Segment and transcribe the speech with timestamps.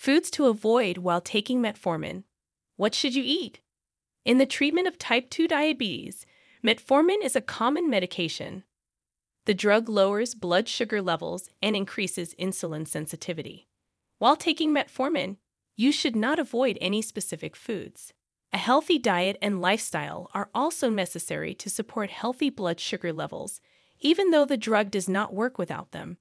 [0.00, 2.24] Foods to avoid while taking metformin.
[2.76, 3.60] What should you eat?
[4.24, 6.24] In the treatment of type 2 diabetes,
[6.64, 8.64] metformin is a common medication.
[9.44, 13.68] The drug lowers blood sugar levels and increases insulin sensitivity.
[14.16, 15.36] While taking metformin,
[15.76, 18.14] you should not avoid any specific foods.
[18.54, 23.60] A healthy diet and lifestyle are also necessary to support healthy blood sugar levels,
[23.98, 26.16] even though the drug does not work without them.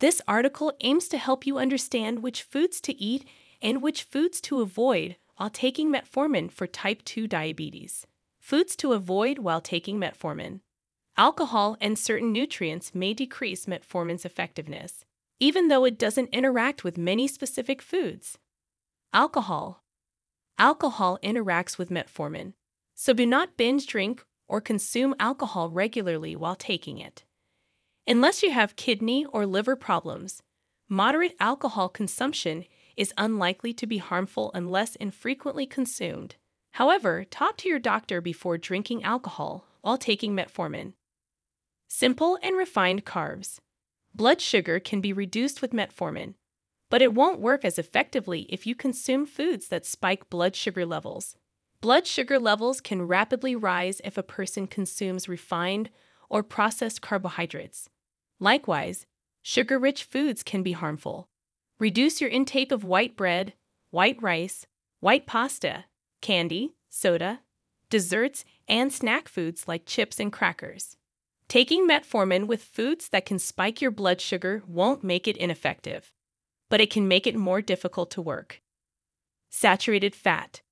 [0.00, 3.26] This article aims to help you understand which foods to eat
[3.60, 8.06] and which foods to avoid while taking metformin for type 2 diabetes.
[8.38, 10.60] Foods to avoid while taking metformin.
[11.18, 15.04] Alcohol and certain nutrients may decrease metformin's effectiveness,
[15.38, 18.38] even though it doesn't interact with many specific foods.
[19.12, 19.82] Alcohol.
[20.58, 22.54] Alcohol interacts with metformin,
[22.94, 27.24] so do not binge drink or consume alcohol regularly while taking it.
[28.06, 30.42] Unless you have kidney or liver problems,
[30.88, 32.64] moderate alcohol consumption
[32.96, 36.36] is unlikely to be harmful unless infrequently consumed.
[36.72, 40.94] However, talk to your doctor before drinking alcohol while taking metformin.
[41.88, 43.58] Simple and refined carbs.
[44.14, 46.34] Blood sugar can be reduced with metformin,
[46.88, 51.36] but it won't work as effectively if you consume foods that spike blood sugar levels.
[51.80, 55.90] Blood sugar levels can rapidly rise if a person consumes refined
[56.30, 57.90] or processed carbohydrates.
[58.38, 59.04] Likewise,
[59.42, 61.28] sugar rich foods can be harmful.
[61.78, 63.52] Reduce your intake of white bread,
[63.90, 64.66] white rice,
[65.00, 65.84] white pasta,
[66.22, 67.40] candy, soda,
[67.90, 70.96] desserts, and snack foods like chips and crackers.
[71.48, 76.12] Taking metformin with foods that can spike your blood sugar won't make it ineffective,
[76.68, 78.62] but it can make it more difficult to work.
[79.50, 80.62] Saturated fat.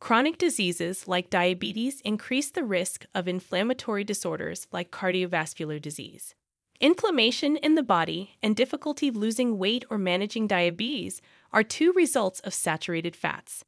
[0.00, 6.34] Chronic diseases like diabetes increase the risk of inflammatory disorders like cardiovascular disease.
[6.80, 11.20] Inflammation in the body and difficulty losing weight or managing diabetes
[11.52, 13.64] are two results of saturated fats.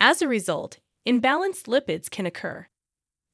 [0.00, 2.66] As a result, imbalanced lipids can occur.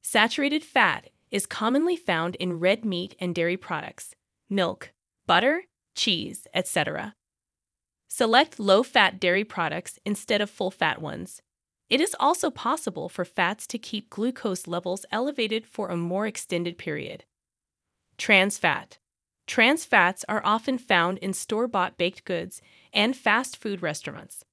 [0.03, 4.13] Saturated fat is commonly found in red meat and dairy products,
[4.47, 4.93] milk,
[5.25, 5.63] butter,
[5.95, 7.15] cheese, etc.
[8.07, 11.41] Select low fat dairy products instead of full fat ones.
[11.89, 16.77] It is also possible for fats to keep glucose levels elevated for a more extended
[16.77, 17.25] period.
[18.17, 18.97] Trans fat.
[19.45, 24.43] Trans fats are often found in store bought baked goods and fast food restaurants.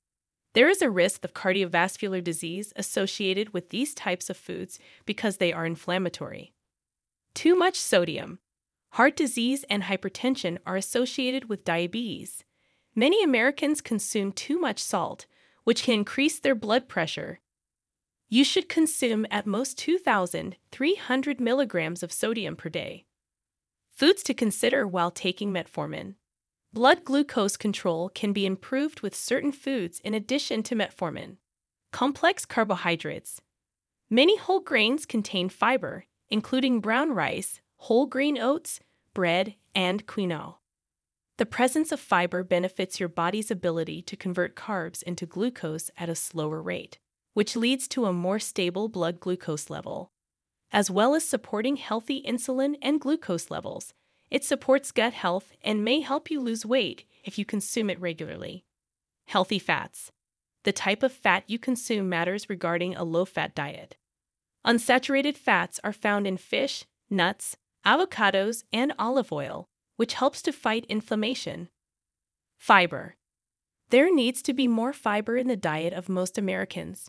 [0.54, 5.52] There is a risk of cardiovascular disease associated with these types of foods because they
[5.52, 6.52] are inflammatory.
[7.32, 8.40] Too much sodium.
[8.90, 12.44] Heart disease and hypertension are associated with diabetes.
[12.94, 15.24] Many Americans consume too much salt,
[15.64, 17.40] which can increase their blood pressure.
[18.28, 23.04] You should consume at most 2,300 milligrams of sodium per day.
[23.90, 26.14] Foods to consider while taking metformin.
[26.72, 31.36] Blood glucose control can be improved with certain foods in addition to metformin.
[31.92, 33.42] Complex carbohydrates.
[34.08, 38.80] Many whole grains contain fiber, including brown rice, whole grain oats,
[39.12, 40.54] bread, and quinoa.
[41.42, 46.14] The presence of fiber benefits your body's ability to convert carbs into glucose at a
[46.14, 47.00] slower rate,
[47.34, 50.12] which leads to a more stable blood glucose level
[50.70, 53.92] as well as supporting healthy insulin and glucose levels.
[54.30, 58.62] It supports gut health and may help you lose weight if you consume it regularly.
[59.26, 60.12] Healthy fats.
[60.62, 63.96] The type of fat you consume matters regarding a low fat diet.
[64.64, 69.66] Unsaturated fats are found in fish, nuts, avocados, and olive oil,
[70.02, 71.68] which helps to fight inflammation.
[72.58, 73.14] Fiber.
[73.90, 77.08] There needs to be more fiber in the diet of most Americans.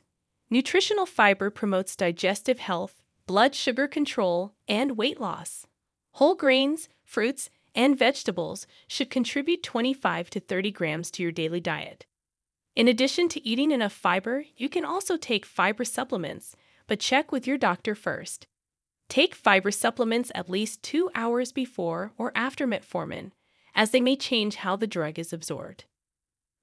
[0.52, 5.66] Nutritional fiber promotes digestive health blood sugar control, and weight loss.
[6.14, 12.06] Whole grains, fruits, and vegetables should contribute 25 to 30 grams to your daily diet.
[12.76, 16.56] In addition to eating enough fiber, you can also take fiber supplements,
[16.86, 18.46] but check with your doctor first.
[19.10, 23.32] Take fiber supplements at least two hours before or after metformin,
[23.76, 25.86] as they may change how the drug is absorbed.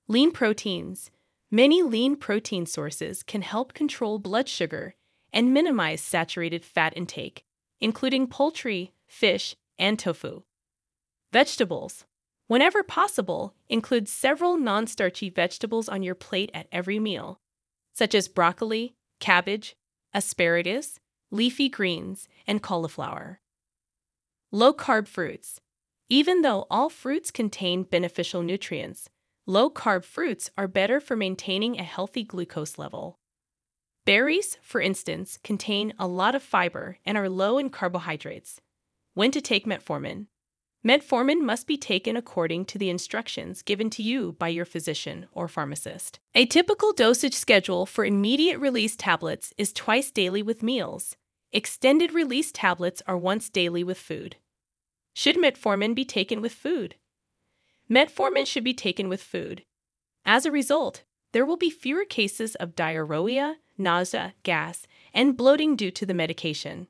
[0.08, 1.10] Lean proteins.
[1.50, 4.94] Many lean protein sources can help control blood sugar
[5.32, 7.44] and minimize saturated fat intake,
[7.80, 10.42] including poultry, fish, and tofu.
[11.32, 12.04] Vegetables.
[12.46, 17.40] Whenever possible, include several non starchy vegetables on your plate at every meal,
[17.92, 19.76] such as broccoli, cabbage,
[20.12, 20.99] asparagus,
[21.30, 23.40] leafy greens, and cauliflower.
[24.52, 25.60] Low carb fruits.
[26.08, 29.08] Even though all fruits contain beneficial nutrients,
[29.46, 33.20] low carb fruits are better for maintaining a healthy glucose level.
[34.04, 38.60] Berries, for instance, contain a lot of fiber and are low in carbohydrates.
[39.14, 40.26] When to take metformin.
[40.84, 45.46] Metformin must be taken according to the instructions given to you by your physician or
[45.46, 46.18] pharmacist.
[46.34, 51.16] A typical dosage schedule for immediate release tablets is twice daily with meals.
[51.52, 54.36] Extended release tablets are once daily with food.
[55.14, 56.94] Should metformin be taken with food?
[57.90, 59.64] Metformin should be taken with food.
[60.24, 61.02] As a result,
[61.32, 66.86] there will be fewer cases of diarrhea, nausea, gas, and bloating due to the medication.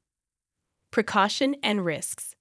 [0.90, 2.36] Precaution and risks.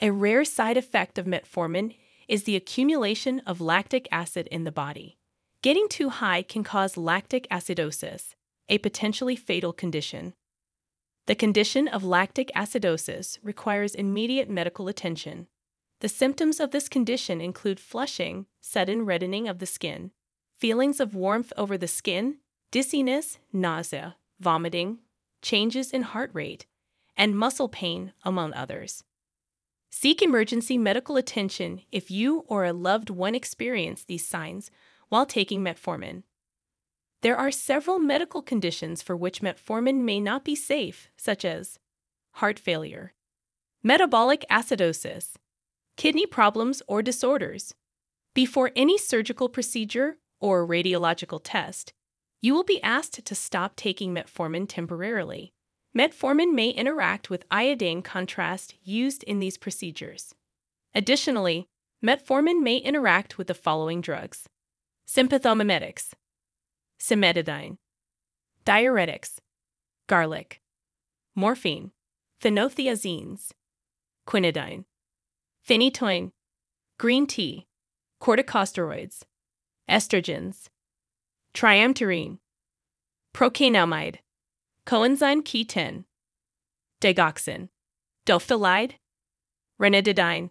[0.00, 1.96] A rare side effect of metformin
[2.28, 5.18] is the accumulation of lactic acid in the body.
[5.60, 8.34] Getting too high can cause lactic acidosis,
[8.70, 10.32] a potentially fatal condition.
[11.28, 15.46] The condition of lactic acidosis requires immediate medical attention.
[16.00, 20.12] The symptoms of this condition include flushing, sudden reddening of the skin,
[20.56, 22.38] feelings of warmth over the skin,
[22.70, 25.00] dizziness, nausea, vomiting,
[25.42, 26.64] changes in heart rate,
[27.14, 29.04] and muscle pain, among others.
[29.90, 34.70] Seek emergency medical attention if you or a loved one experience these signs
[35.10, 36.22] while taking metformin.
[37.22, 41.78] There are several medical conditions for which metformin may not be safe, such as
[42.34, 43.12] heart failure,
[43.82, 45.34] metabolic acidosis,
[45.96, 47.74] kidney problems or disorders.
[48.34, 51.92] Before any surgical procedure or radiological test,
[52.40, 55.52] you will be asked to stop taking metformin temporarily.
[55.96, 60.34] Metformin may interact with iodine contrast used in these procedures.
[60.94, 61.66] Additionally,
[62.04, 64.48] metformin may interact with the following drugs
[65.08, 66.10] sympathomimetics,
[67.08, 67.78] cimetidine,
[68.66, 69.38] diuretics,
[70.08, 70.60] garlic,
[71.34, 71.90] morphine,
[72.42, 73.52] phenothiazines,
[74.26, 74.84] quinidine,
[75.66, 76.32] phenytoin,
[76.98, 77.66] green tea,
[78.20, 79.22] corticosteroids,
[79.88, 80.68] estrogens,
[81.54, 82.38] triamterene,
[83.34, 84.16] procainamide,
[84.86, 86.04] coenzyme Q10,
[87.00, 87.70] digoxin,
[88.26, 88.92] dofetilide,
[89.80, 90.50] ranitidine,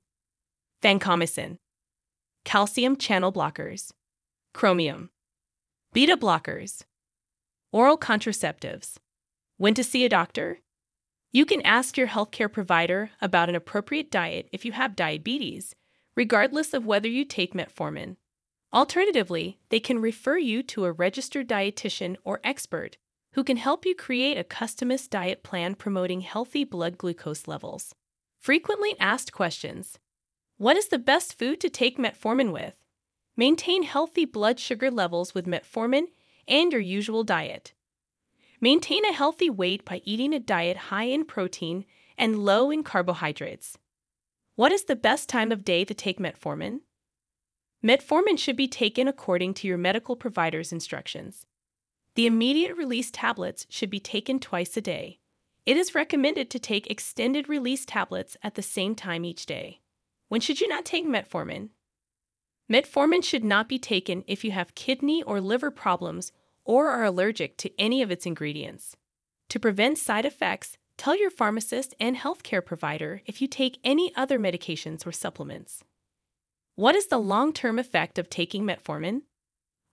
[0.81, 1.59] vancomycin,
[2.45, 3.91] calcium channel blockers,
[4.55, 5.11] chromium,
[5.97, 6.83] beta blockers,
[7.71, 8.97] oral contraceptives.
[9.57, 10.59] When to see a doctor?
[11.31, 15.73] You can ask your healthcare provider about an appropriate diet if you have diabetes,
[16.15, 18.17] regardless of whether you take metformin.
[18.71, 22.97] Alternatively, they can refer you to a registered dietitian or expert
[23.33, 27.95] who can help you create a customized diet plan promoting healthy blood glucose levels.
[28.39, 29.97] Frequently asked questions
[30.57, 32.75] What is the best food to take metformin with?
[33.39, 36.07] Maintain healthy blood sugar levels with metformin
[36.47, 37.73] and your usual diet.
[38.59, 41.85] Maintain a healthy weight by eating a diet high in protein
[42.17, 43.77] and low in carbohydrates.
[44.55, 46.79] What is the best time of day to take metformin?
[47.83, 51.45] Metformin should be taken according to your medical provider's instructions.
[52.15, 55.19] The immediate release tablets should be taken twice a day.
[55.67, 59.81] It is recommended to take extended release tablets at the same time each day.
[60.27, 61.69] When should you not take metformin?
[62.71, 66.33] Metformin should not be taken if you have kidney or liver problems
[66.65, 68.97] or are allergic to any of its ingredients.
[69.49, 74.37] To prevent side effects, tell your pharmacist and healthcare provider if you take any other
[74.37, 75.85] medications or supplements.
[76.75, 79.21] What is the long term effect of taking metformin?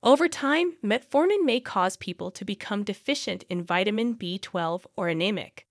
[0.03, 5.67] Over time, metformin may cause people to become deficient in vitamin B12 or anemic.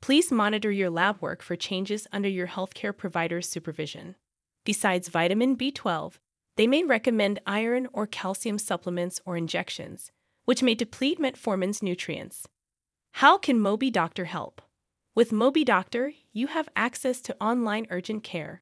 [0.00, 4.14] Please monitor your lab work for changes under your healthcare provider's supervision.
[4.64, 6.14] Besides vitamin B12,
[6.56, 10.10] they may recommend iron or calcium supplements or injections,
[10.44, 12.48] which may deplete metformin's nutrients.
[13.12, 14.60] How can Mobi Doctor help?
[15.14, 18.54] With Mobi Doctor, you have access to online urgent care,